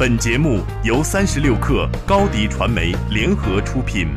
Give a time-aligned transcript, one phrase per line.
[0.00, 4.08] 本节目由三十六克高低传媒联合出品。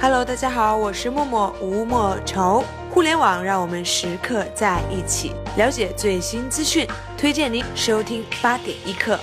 [0.00, 2.64] Hello，大家好，我是默默吴莫愁。
[2.88, 6.88] 互联网让我们时刻在一起，了解最新资讯，
[7.18, 9.20] 推荐您收听八点一刻。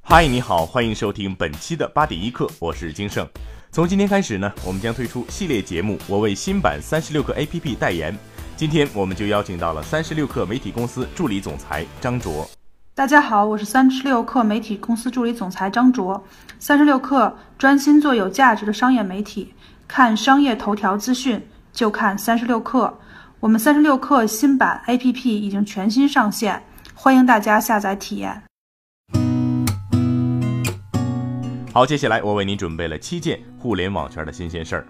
[0.00, 3.26] 嗨，你好，欢迎收听本期的八点一刻，我是金盛。
[3.74, 8.14] 从今天开始呢，我们将推出系列节目，我为新版三十六课 APP 代言。
[8.54, 12.46] 今天我们就邀请到了三十六课媒体公司助理总裁张卓。
[12.94, 16.22] 大家好，我是三十六氪媒体公司助理总裁张卓。
[16.58, 19.54] 三十六氪专心做有价值的商业媒体，
[19.88, 21.40] 看商业头条资讯
[21.72, 22.92] 就看三十六氪。
[23.40, 28.42] 我们三十六氪新版 APP 已经全新上线，欢迎大家下载体验。
[31.74, 34.86] 好，接下来我为您准备了七件互联网圈的新鲜事儿。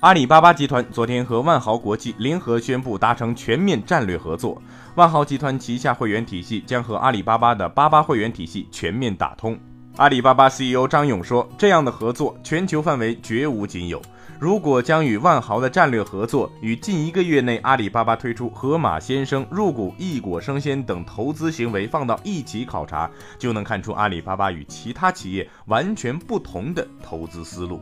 [0.00, 4.60] 阿里巴巴集团昨天和万豪国际联合宣布达成全面战略合作。
[4.94, 9.58] 万豪集团旗下会员体系将和阿里巴巴的巴巴会员体系全面打通。
[9.96, 14.00] 阿里巴巴 CEO 张勇说：“这样的合作全球范围绝无仅有。
[14.38, 27.80] 如果将与万豪的战略合作与近一个月内阿里巴巴推出盒马鲜生入股易果生鲜等投资行为放到一起考察，就能看出阿里巴巴与其他企业完全不同的投资思路。”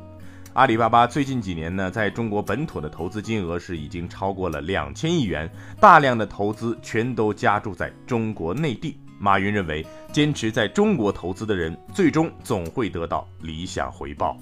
[0.55, 8.97] 阿里巴巴最近几年呢，在中国本土的投资金额是已经超过了两千亿元，大量的投资全都加注在中国内地。
[9.19, 14.37] 马云认为，坚持在中国投资的人，最终总会得到理想回报。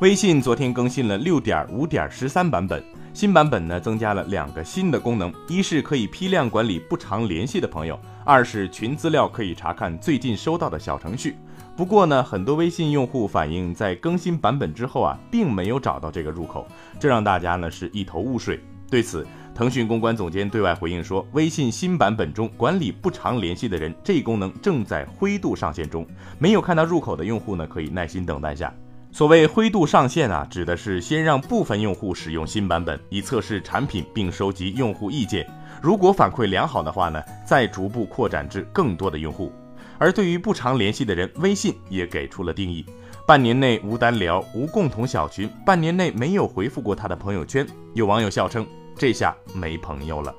[0.00, 11.36] 微信昨天更新了六点五点十三版本，新版本呢增加了两个新的功能，一是可以批量管理不常联系的朋友，二是群资料可以查看最近收到的小程序。
[11.76, 16.66] 不过呢，很多微信用户反映，在更新版本之后啊，并没有找到这个入口，
[16.98, 18.58] 这让大家呢是一头雾水。
[18.90, 26.04] 对此，腾讯公关总监对外回应说，微信新版本中管理不常联系的人这一功能正在灰度上线中，
[26.36, 28.74] 没有看到入口的用户呢，可以耐心等待下。
[29.14, 35.48] 所谓灰度上线啊，指的是先让部分用户使用新版本，以测试产品并收集用户意见，
[35.80, 39.52] 如果反馈良好的话呢，再逐步扩展至更多的用户。
[39.98, 42.84] 而对于不常联系的人，微信也给出了定义：
[43.24, 47.64] 半年内无单聊、无共同小群，半年内没有回复过他的朋友圈。
[47.92, 48.66] 有网友笑称
[48.98, 50.34] ：“这下没朋友了。”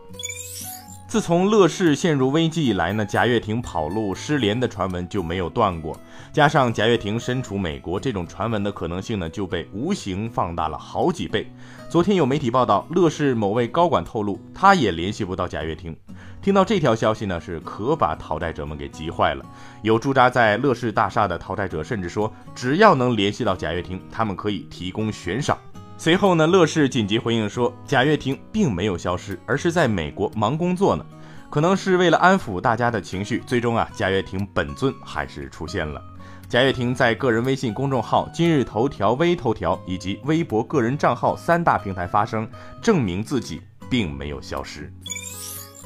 [1.08, 5.96] 自从乐视陷入危机以来呢，贾跃亭跑路失联的传闻就没有断过。
[6.34, 11.50] 加上贾跃亭身处美国，这种传闻的可能性呢就被无形放大了好几倍。
[11.90, 15.96] 昨天有媒体报道，乐视某位高管透露，他也联系不到贾跃亭。
[16.42, 19.46] 听到这条消息呢，是可把讨债者们给急坏了。
[19.84, 25.56] 有驻扎在乐视大厦的讨债者甚至说，只要能联系到贾跃亭，他们可以提供悬赏。
[25.98, 31.06] 随后呢，乐视紧急回应说，贾跃亭并没有消失，而是在美国忙工作呢。
[31.50, 36.02] 可能是为了安抚大家的情绪，最终啊，贾跃亭本尊还是出现了。
[36.50, 42.48] 贾跃亭在个人微信公众号、今日头条、微头条以及微博个人账号三大平台发声，
[42.82, 44.92] 证明自己并没有消失。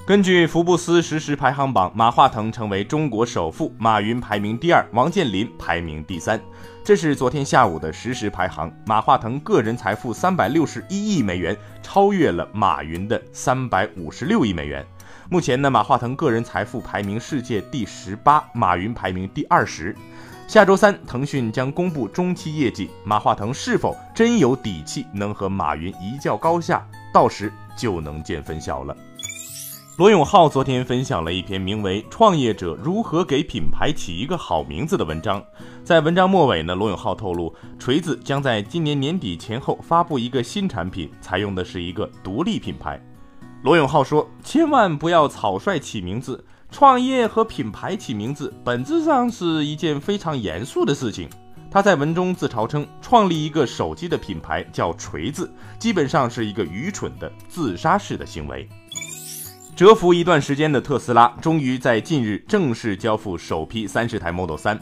[0.09, 6.41] 根据福布斯实时排行榜，马化腾成为中国首富，马云排名第二，王健林排名第三。
[6.83, 14.83] 这是昨天下午的实时排行，马化腾个人财富三百六十一亿美元，超越了马云的三百五十六亿美元。
[15.29, 19.95] 目前呢，马化腾个人财富排名世界第十八，马云排名第二十。
[20.47, 26.83] 下周三，腾讯将公布中期业绩，马化腾是否真有底气能和马云一较高下，
[27.13, 28.97] 到时就能见分晓了。
[29.99, 35.43] 罗永浩昨天分享了一篇名为《创业者如何给品牌起一个好名字》的文章。
[35.83, 42.97] 在文章末尾呢，罗永浩透露，锤子将在今年年底前后发布一个新产品，采用的是一个独立品牌。
[43.61, 51.27] 罗永浩说：“千万不要草率起名字，创业和品牌起名字本质上是一件非常严肃的事情。”
[51.71, 58.67] 他在文中自嘲称，创立一个手机的品牌叫锤子，基本上是一个愚蠢的自杀式的行为。
[59.79, 64.77] 蛰伏一段时间的特斯拉，终于在近日正式交付首批三十台 Model 3。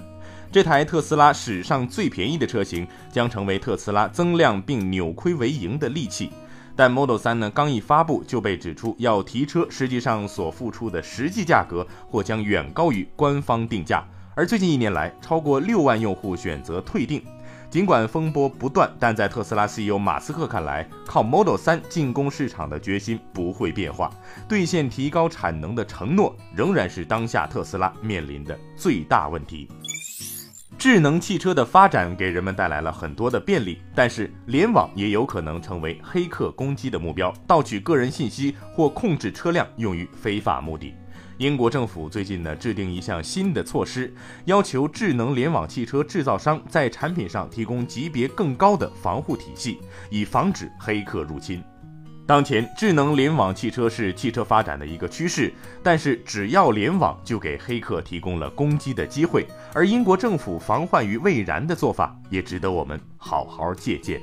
[0.51, 6.31] 这台特斯拉史上最便宜的车型，将成为特斯拉增量并扭亏为盈的利器。
[6.75, 14.03] 但 Model 3呢，刚一发布就被指出要提车，实际上所付出的实际价格或将远高于官方定价。
[14.33, 17.21] 而最近一年来，超过六万用户选择退订。
[17.69, 24.09] 尽管风波不断，但在特斯拉 CEO 马斯克看来，靠 Model 3进攻市场的决心不会变化，
[24.47, 29.67] 兑现提高产能的承诺仍然是当下特斯拉面临的最大问题。
[30.77, 40.93] 智能汽车的发展给人们带来了很多的便利，但是联网也有可能成为黑客攻击的目标，盗取个人信息或控制车辆用于非法目的。
[41.37, 44.11] 英国政府最近呢制定一项新的措施，
[44.45, 49.79] 要求智能联网汽车制造商在产品上提供级别更高的防护体系，
[50.09, 51.63] 以防止黑客入侵。
[52.25, 55.53] 当前，智能联网汽车是汽车发展的一个趋势，
[55.83, 59.45] 但是只要联网，就给黑客提供了攻击的机会。
[59.73, 64.19] 而英国政府防患于未然的做法，也值得我们好好借鉴。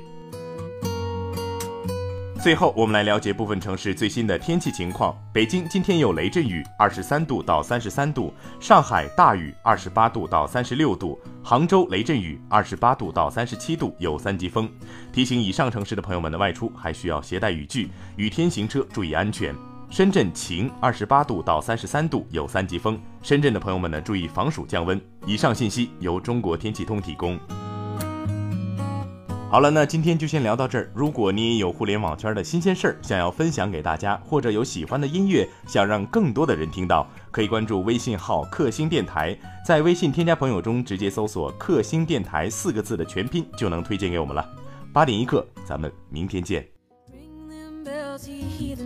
[2.45, 5.17] 最后，我们来了解部分城市最新的天气情况。
[5.33, 14.69] 北京今天有雷阵雨，二十三度到三十三度；上海大雨，二十八度到三十六度；杭州雷阵雨，二十八度到三十七度，有三级风。
[15.11, 19.51] 提醒以上城市的朋友们的外出还需要携带雨具，雨天行车注意安全。
[19.89, 23.01] 深圳晴，二十八度到三十三度，有三级风。
[23.23, 25.01] 深圳的朋友们呢，注意防暑降温。
[25.25, 27.39] 以上信息由中国天气通提供。
[29.47, 30.91] 好了，那今天就先聊到这儿。
[30.93, 44.45] 如果你也有互联网圈的新鲜事儿想要分享给大家，或者有喜欢的音乐想让更多的人听到，可以关注微信号“克星电台”，在微信添加朋友中直接搜索“克星电台”四个字的全拼，就能推荐给我们了。
[44.91, 46.67] 八点一刻，咱们明天见。
[48.17, 48.79] deep